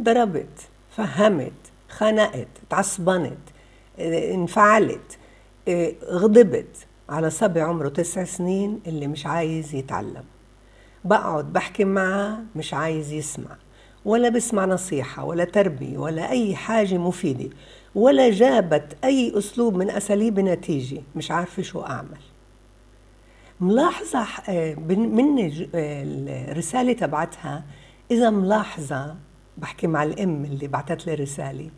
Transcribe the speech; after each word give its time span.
ضربت 0.00 0.68
فهمت 0.90 1.52
خنقت 1.88 2.48
تعصبنت 2.70 3.38
آه، 3.98 4.34
انفعلت 4.34 5.18
آه، 5.68 5.92
غضبت 6.10 6.86
على 7.08 7.30
صبي 7.30 7.60
عمره 7.60 7.88
تسع 7.88 8.24
سنين 8.24 8.80
اللي 8.86 9.06
مش 9.06 9.26
عايز 9.26 9.74
يتعلم. 9.74 10.24
بقعد 11.04 11.52
بحكي 11.52 11.84
معاه 11.84 12.38
مش 12.56 12.74
عايز 12.74 13.12
يسمع 13.12 13.56
ولا 14.04 14.28
بسمع 14.28 14.64
نصيحة 14.64 15.24
ولا 15.24 15.44
تربية 15.44 15.98
ولا 15.98 16.30
أي 16.30 16.56
حاجة 16.56 16.98
مفيدة 16.98 17.50
ولا 17.94 18.30
جابت 18.30 18.96
أي 19.04 19.38
أسلوب 19.38 19.74
من 19.76 19.90
أساليب 19.90 20.40
نتيجة 20.40 21.02
مش 21.16 21.30
عارفة 21.30 21.62
شو 21.62 21.80
أعمل. 21.80 22.18
ملاحظة 23.60 24.26
آه، 24.48 24.74
من 24.94 25.50
الرسالة 26.50 26.92
تبعتها 26.92 27.64
إذا 28.10 28.30
ملاحظة 28.30 29.16
بحكي 29.58 29.86
مع 29.86 30.02
الأم 30.02 30.44
اللي 30.44 30.68
بعتت 30.68 31.06
لي 31.06 31.14
رسالة. 31.14 31.70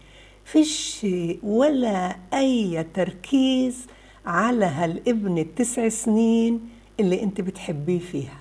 فيش 0.45 1.07
ولا 1.43 2.17
أي 2.35 2.87
تركيز 2.95 3.87
على 4.27 4.65
هالابن 4.65 5.39
التسع 5.39 5.89
سنين 5.89 6.69
اللي 7.01 7.23
أنت 7.23 7.41
بتحبيه 7.41 7.99
فيها. 7.99 8.39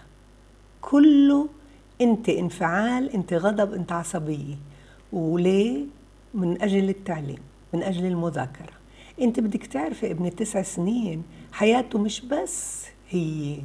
كله 0.81 1.47
أنت 2.02 2.30
انفعال 2.30 3.09
أنت 3.13 3.33
غضب 3.33 3.73
أنت 3.73 3.91
عصبية. 3.91 4.55
وليه؟ 5.13 5.85
من 6.33 6.61
أجل 6.61 6.89
التعليم 6.89 7.39
من 7.73 7.83
أجل 7.83 8.05
المذاكرة. 8.05 8.73
أنت 9.21 9.39
بدك 9.39 9.66
تعرفي 9.66 10.11
ابن 10.11 10.25
التسع 10.25 10.61
سنين 10.61 11.23
حياته 11.52 11.99
مش 11.99 12.21
بس 12.21 12.85
هي 13.09 13.58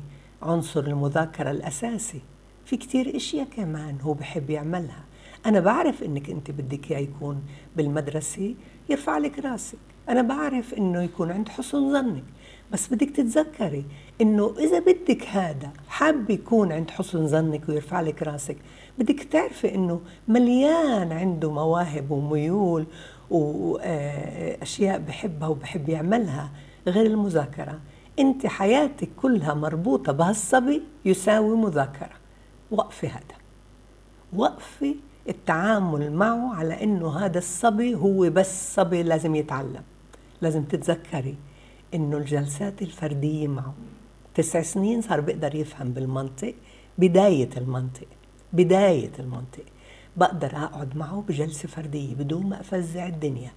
عنصر 0.42 0.80
المذاكرة 0.80 1.50
الأساسي 1.50 2.20
في 2.64 2.76
كتير 2.76 3.16
إشياء 3.16 3.46
كمان 3.56 4.00
هو 4.00 4.12
بحب 4.14 4.50
يعملها. 4.50 5.04
أنا 5.46 5.60
بعرف 5.60 6.02
إنك 6.02 6.30
أنت 6.30 6.50
بدك 6.50 6.90
إياه 6.90 6.98
يكون 6.98 7.42
بالمدرسة 7.76 8.54
يرفع 8.88 9.18
لك 9.18 9.38
راسك. 9.38 9.78
أنا 10.08 10.22
بعرف 10.22 10.74
إنه 10.74 11.02
يكون 11.02 11.30
عند 11.30 11.48
حسن 11.48 11.92
ظنك. 11.92 12.24
بس 12.72 12.88
بدك 12.88 13.10
تتذكري 13.10 13.84
إنه 14.20 14.54
إذا 14.58 14.78
بدك 14.78 15.26
هذا 15.26 15.70
حاب 15.88 16.30
يكون 16.30 16.72
عند 16.72 16.90
حسن 16.90 17.26
ظنك 17.26 17.68
ويرفع 17.68 18.00
لك 18.00 18.22
راسك 18.22 18.56
بدك 18.98 19.22
تعرفي 19.22 19.74
إنه 19.74 20.00
مليان 20.28 21.12
عنده 21.12 21.52
مواهب 21.52 22.10
وميول 22.10 22.86
واشياء 23.30 24.98
بحبها 24.98 25.48
وبحب 25.48 25.88
يعملها. 25.88 26.50
غير 26.86 27.06
المذاكرة 27.06 27.80
أنت 28.18 28.46
حياتك 28.46 29.08
كلها 29.16 29.54
مربوطة 29.54 30.12
بهالصبي 30.12 30.82
يساوي 31.04 31.56
مذاكرة. 31.56 32.16
وقفي 32.70 33.08
هذا. 33.08 33.36
وقفي 34.32 34.96
التعامل 35.28 36.12
معه 36.12 36.54
على 36.54 36.82
إنه 36.82 37.18
هذا 37.18 37.38
الصبي 37.38 37.94
هو 37.94 38.30
بس 38.30 38.74
صبي 38.74 39.02
لازم 39.02 39.34
يتعلم. 39.34 39.82
لازم 40.40 40.64
تتذكري 40.64 41.36
إنه 41.94 42.16
الجلسات 42.16 42.82
الفردية 42.82 43.48
معه. 43.48 43.74
تسع 44.34 44.62
سنين 44.62 45.00
صار 45.00 45.20
بيقدر 45.20 45.54
يفهم 45.54 45.92
بالمنطق 45.92 46.54
بداية 46.98 47.50
المنطق 47.56 48.06
بداية 48.52 49.12
المنطق. 49.18 49.64
بقدر 50.16 50.56
أقعد 50.56 50.96
معه 50.96 51.24
بجلسة 51.28 51.68
فردية 51.68 52.14
بدون 52.14 52.46
ما 52.46 52.60
أفزع 52.60 53.06
الدنيا 53.06 53.50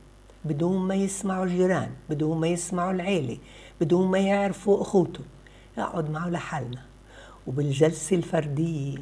بدون 0.45 0.87
ما 0.87 0.95
يسمعوا 0.95 1.45
الجيران 1.45 1.89
بدون 2.09 2.37
ما 2.37 2.47
يسمعوا 2.47 2.91
العيلة 2.91 3.37
بدون 3.81 4.11
ما 4.11 4.19
يعرفوا 4.19 4.81
أخوته. 4.81 5.23
أقعد 5.77 6.09
معه 6.09 6.29
لحالنا. 6.29 6.81
وبالجلسة 7.47 8.15
الفردية 8.15 8.97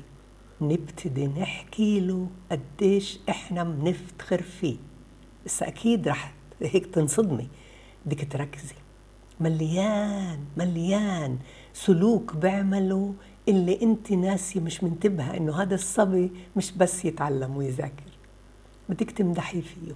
نبتدي 0.62 1.28
نحكي 1.28 2.00
له 2.00 2.28
قديش 2.52 3.20
إحنا 3.30 3.64
بنفتخر 3.64 4.42
فيه. 4.42 4.78
بس 5.46 5.64
أكيد 5.64 6.08
رح 6.08 6.34
هيك 6.62 6.86
تنصدمي. 6.86 7.48
بدك 8.06 8.32
تركزي. 8.32 8.76
مليان 9.40 10.40
مليان 10.58 11.38
سلوك 11.74 12.36
بيعمله 12.36 13.14
اللي 13.48 13.82
انت 13.82 14.12
ناسي 14.12 14.60
مش 14.60 14.84
منتبهة 14.84 15.38
إنه 15.38 15.62
هذا 15.62 15.76
الصبي 15.76 16.32
مش 16.56 16.72
بس 16.72 17.06
يتعلم 17.06 17.58
ويذاكر. 17.58 18.12
بدك 18.90 19.12
تمدحي 19.12 19.62
فيه. 19.62 19.94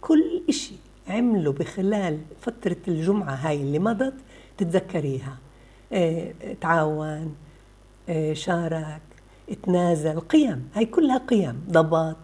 كل 0.00 0.42
إشي 0.48 0.74
عمله 1.08 1.52
بخلال 1.52 2.20
فترة 2.40 2.76
الجمعة 2.88 3.34
هاي 3.34 3.62
اللي 3.62 3.78
مضت 3.78 4.14
تتذكريها. 4.58 5.38
آه 5.92 6.32
تعاون 6.60 7.34
آه 8.08 8.32
شارك 8.32 9.00
تنازل 9.54 10.20
قيم 10.20 10.68
هي 10.74 10.84
كلها 10.84 11.18
قيم. 11.18 11.60
ضبط 11.70 12.16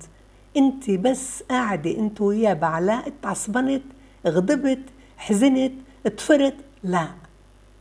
انت 0.57 0.91
بس 0.91 1.43
قاعدة 1.43 1.99
انت 1.99 2.21
وياه 2.21 2.55
بعلاء 2.55 3.13
تعصبنت 3.23 3.83
غضبت 4.27 4.83
حزنت 5.17 5.73
طفرت. 6.17 6.55
لا. 6.83 7.09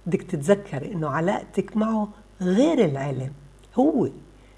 بدك 0.06 0.22
تتذكري 0.22 0.91
انه 0.91 1.09
علاقتك 1.09 1.78
معه 1.78 2.09
غير 2.41 2.85
العلم. 2.85 3.31
هو. 3.75 4.09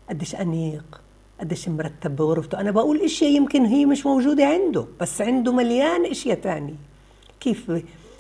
قديش 0.09 0.35
انيق 0.35 1.01
قديش 1.39 1.69
مرتب 1.69 2.15
بغرفته. 2.15 2.59
أنا 2.59 2.71
بقول 2.71 3.01
إشياء 3.01 3.31
يمكن 3.31 3.65
هي 3.65 3.85
مش 3.85 4.05
موجودة 4.05 4.45
عنده 4.45 4.85
بس 5.01 5.21
عنده 5.21 5.53
مليان 5.53 6.05
إشياء 6.05 6.39
تانية. 6.39 6.75
كيف 7.39 7.71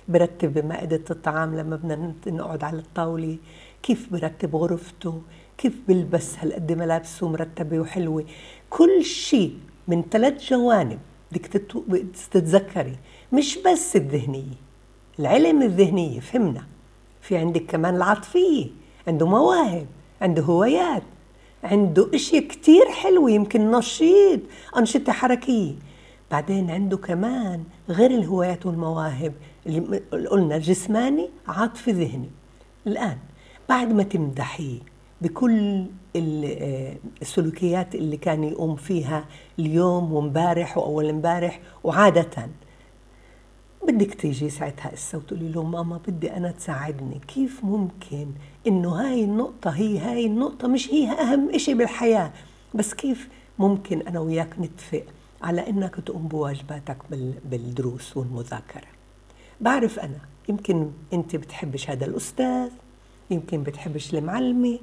برتب 0.07 0.65
مائدة 0.65 1.03
الطعام 1.11 1.55
لما 1.55 1.75
بدنا 1.75 2.13
نقعد 2.27 2.63
على 2.63 2.79
الطاولة؟ 2.79 3.37
كيف 3.83 4.13
برتب 4.13 4.55
غرفته؟ 4.55 5.21
كيف 5.57 5.73
بلبس 5.87 6.35
هالقد 6.39 6.71
ملابسه 6.71 7.29
مرتبة 7.29 7.79
وحلوة. 7.79 8.25
كل 8.69 9.03
شيء 9.03 9.57
من 9.87 10.03
ثلاث 10.11 10.49
جوانب 10.49 10.99
بدك 11.31 11.45
تتذكري. 12.31 12.95
مش 13.33 13.57
بس 13.65 13.95
الذهنية 13.95 14.57
العلم 15.19 15.61
الذهنية 15.61 16.19
فهمنا. 16.19 16.63
في 17.21 17.37
عندك 17.37 17.65
كمان 17.65 17.95
العاطفية 17.95 18.67
عنده 19.07 19.27
مواهب 19.27 19.85
عنده 20.21 20.41
هوايات 20.43 21.03
عنده 21.63 22.09
إشياء 22.13 22.43
كتير 22.43 22.85
حلوة 22.85 23.31
يمكن 23.31 23.71
نشيط 23.71 24.39
أنشطة 24.77 25.11
حركية. 25.11 25.73
بعدين 26.31 26.71
عنده 26.71 26.97
كمان 26.97 27.63
غير 27.89 28.11
الهوايات 28.11 28.65
والمواهب 28.65 29.33
اللي 29.65 30.27
قلنا 30.27 30.57
جسماني 30.57 31.29
عاطفي 31.47 31.91
ذهني. 31.91 32.29
الآن 32.87 33.17
بعد 33.69 33.93
ما 33.93 34.03
تمدحيه 34.03 34.79
بكل 35.21 35.85
آه، 36.15 36.95
السلوكيات 37.21 37.95
اللي 37.95 38.17
كان 38.17 38.43
يقوم 38.43 38.75
فيها 38.75 39.25
اليوم 39.59 40.13
وامبارح 40.13 40.77
وأول 40.77 41.09
امبارح 41.09 41.59
وعادة. 41.83 42.49
بدك 43.87 44.13
تيجي 44.13 44.49
ساعتها 44.49 44.93
اسا 44.93 45.17
وتقولي 45.17 45.49
له 45.49 45.63
ماما 45.63 45.99
بدي 46.07 46.33
أنا 46.33 46.51
تساعدني. 46.51 47.21
كيف 47.27 47.63
ممكن 47.63 48.27
إنه 48.67 48.89
هاي 48.89 49.23
النقطة 49.23 49.69
هي 49.69 49.97
هاي 49.99 50.25
النقطة 50.25 50.67
مش 50.67 50.89
هي 50.89 51.11
أهم 51.11 51.49
إشي 51.49 51.73
بالحياة؟ 51.73 52.31
بس 52.75 52.93
كيف 52.93 53.29
ممكن 53.59 54.01
أنا 54.01 54.19
وياك 54.19 54.59
نتفق 54.59 55.03
على 55.41 55.69
إنك 55.69 55.95
تقوم 55.95 56.27
بواجباتك 56.27 56.97
بالدروس 57.45 58.17
والمذاكرة؟ 58.17 58.87
بعرف 59.61 59.99
أنا 59.99 60.19
يمكن 60.49 60.91
أنت 61.13 61.35
بتحبش 61.35 61.89
هذا 61.89 62.05
الأستاذ 62.05 62.69
يمكن 63.31 63.63
بتحبش 63.63 64.13
المعلمة 64.13 64.79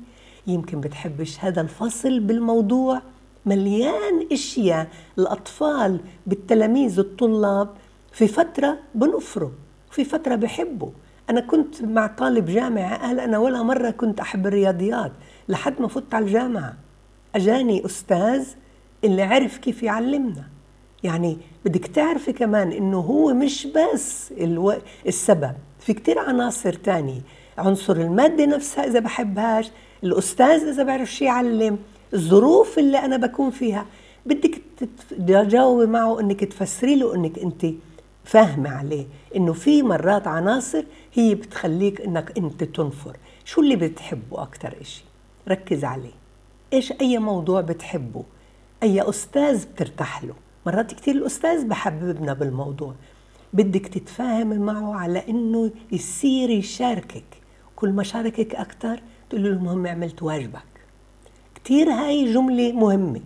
يمكن 0.47 0.81
بتحبش 0.81 1.41
هذا 1.41 1.61
الفصل 1.61 2.21
بالموضوع. 2.21 3.03
مليان 3.47 4.27
أشياء 4.33 4.89
الأطفال 5.19 6.01
بالتلاميذ 6.27 6.99
الطلاب 6.99 7.69
في 8.13 8.27
فترة 8.27 8.79
بنفروا 8.95 9.51
في 9.91 10.05
فترة 10.05 10.35
بحبوا. 10.35 10.91
أنا 11.31 11.41
كنت 11.41 11.83
مع 11.83 12.07
طالب 12.07 12.47
جامعة 12.47 13.07
قال 13.07 13.21
أنا 13.21 13.39
ولا 13.39 13.63
مرة 13.63 13.91
كنت 13.91 14.21
أحب 14.21 14.47
الرياضيات 14.47 15.13
لحد 15.49 15.81
ما 15.81 15.89
فت 15.89 16.15
على 16.15 16.25
الجامعة. 16.25 16.75
أجاني 17.35 17.87
أستاذ 17.87 18.47
اللي 19.05 19.23
عرف 19.23 19.59
كيف 19.59 19.83
يعلمنا. 19.83 20.45
يعني 21.03 21.39
بدك 21.65 21.87
تعرفي 21.87 22.33
كمان 22.33 22.73
إنه 22.73 22.99
هو 22.99 23.35
مش 23.35 23.67
بس 23.67 24.33
ألو... 24.33 24.75
السبب 25.07 25.53
في 25.81 25.93
كتير 25.93 26.19
عناصر 26.19 26.73
تانية. 26.73 27.21
عنصر 27.59 27.97
المادة 27.97 28.47
نفسها 28.47 28.87
إذا 28.87 29.01
بحبهاش 29.01 29.71
الأستاذ 30.05 30.69
إذا 30.69 30.83
بعرف 30.83 31.13
شي 31.13 31.25
يعلم 31.25 31.79
الظروف 32.15 32.79
اللي 32.79 32.99
أنا 32.99 33.17
بكون 33.17 33.51
فيها. 33.51 33.87
بدك 34.27 34.63
تجاوبي 35.11 35.87
معه 35.87 36.21
إنك 36.21 36.45
تفسري 36.45 36.97
له 36.97 37.15
إنك 37.15 37.39
أنت 37.39 37.67
فاهمة 38.25 38.71
عليه 38.71 39.07
إنه 39.37 39.53
في 39.53 39.83
مرات 39.83 40.27
عناصر 40.27 40.85
هي 41.15 41.35
بتخليك 41.35 42.01
إنك 42.01 42.39
أنت 42.39 42.65
تنفر. 42.65 43.17
شو 43.45 43.61
اللي 43.61 43.77
بتحبه 43.77 44.43
أكثر 44.43 44.75
إشي؟ 44.81 45.05
ركز 45.49 45.85
عليه. 45.85 46.15
إيش 46.73 46.93
أي 46.93 47.19
موضوع 47.19 47.61
بتحبه؟ 47.61 48.25
أي 48.83 49.09
أستاذ 49.09 49.67
بترتاح 49.67 50.25
له؟ 50.25 50.35
مرات 50.67 50.93
كثير 50.93 51.15
الأستاذ 51.15 51.65
بحببنا 51.65 52.33
بالموضوع. 52.33 52.95
بدك 53.53 53.87
تتفاهمي 53.87 54.59
معه 54.59 54.95
على 54.95 55.29
إنه 55.29 55.71
يصير 55.93 56.51
يشاركك. 56.51 57.25
كل 57.77 57.91
ما 57.91 58.03
شاركك 58.03 58.55
أكثر 58.55 59.01
تقول 59.35 59.45
له 59.45 59.51
المهم 59.51 59.87
عملت 59.87 60.23
واجبك. 60.23 60.63
كثير 61.65 61.91
هاي 61.91 62.33
جملة 62.33 62.73
مهمة. 62.73 63.21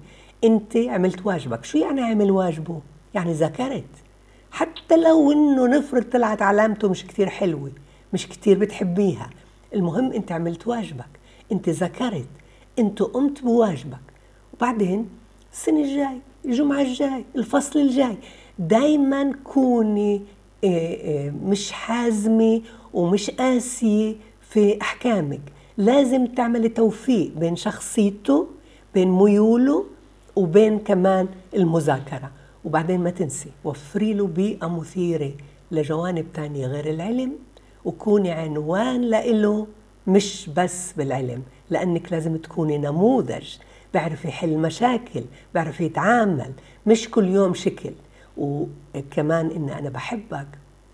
انت 0.45 0.77
عملت 0.77 1.27
واجبك. 1.27 1.65
شو 1.65 1.79
يعني 1.79 2.01
عمل 2.03 2.31
واجبه؟ 2.31 2.81
يعني 3.15 3.33
ذكرت. 3.33 3.85
حتى 4.51 4.97
لو 4.97 5.33
انه 5.33 5.67
نفرض 5.67 6.03
طلعت 6.03 6.43
علامته 6.43 6.89
مش 6.89 7.07
كتير 7.07 7.29
حلوة 7.29 7.73
مش 8.13 8.29
كتير 8.29 8.59
بتحبيها. 8.59 9.31
المهم 9.75 10.13
انت 10.13 10.33
عملت 10.33 10.67
واجبك. 10.67 11.09
انت 11.53 11.69
ذكرت. 11.69 12.29
انت 12.79 13.03
قمت 13.03 13.43
بواجبك. 13.43 14.07
وبعدين 14.55 15.09
السنة 15.53 15.81
الجاي 15.81 16.21
الجمعة 16.45 16.83
الجاي 16.83 17.25
الفصل 17.37 17.79
الجاي 17.79 18.17
دايما 18.59 19.33
كوني 19.45 20.23
آه، 20.65 20.69
آه، 20.69 21.31
مش 21.31 21.73
حازمة 21.73 22.63
ومش 22.95 23.31
قاسية 23.31 24.15
في 24.51 24.81
أحكامك. 24.83 25.58
لازم 25.79 26.27
تعملي 26.27 26.69
توفيق 26.69 27.33
بين 27.37 27.57
شخصيته 27.57 28.47
بين 28.95 29.09
ميوله 29.09 29.85
وبين 30.37 30.79
كمان 30.79 31.29
المذاكرة. 31.55 32.31
وبعدين 32.65 33.01
ما 33.01 33.11
تنسي 33.11 33.51
وفري 33.65 34.15
له 34.15 34.27
بيئة 34.27 34.67
مثيرة 34.67 35.33
لجوانب 35.71 36.27
تانية 36.35 36.67
غير 36.67 36.91
العلم 36.91 37.33
وكوني 37.85 38.31
عنوان 38.31 39.01
لإله 39.01 39.67
مش 40.07 40.51
بس 40.57 40.93
بالعلم. 40.93 41.43
لأنك 41.71 42.13
لازم 42.13 42.37
تكوني 42.37 42.79
نموذج 42.79 43.57
بيعرف 43.95 44.25
يحل 44.25 44.59
مشاكل 44.59 45.25
بيعرف 45.55 45.81
يتعامل 45.81 46.53
مش 46.87 47.11
كل 47.11 47.29
يوم 47.29 47.55
شكل. 47.55 47.93
وكمان 48.37 49.51
إن 49.51 49.69
أنا 49.69 49.91
بحبك 49.91 50.47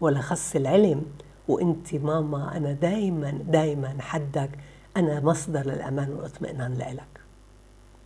ولا 0.00 0.20
خص 0.20 0.56
العلم. 0.56 1.02
وانت 1.50 1.94
ماما 1.94 2.56
أنا 2.56 2.72
دايما 2.72 3.30
دايما 3.30 3.96
حدك 4.00 4.50
أنا 4.96 5.20
مصدر 5.20 5.66
للأمان 5.66 6.10
والإطمئنان 6.10 6.74
لإلك. 6.74 7.19